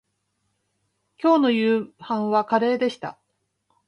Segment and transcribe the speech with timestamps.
[1.19, 3.19] きょうの夕飯はカレーでした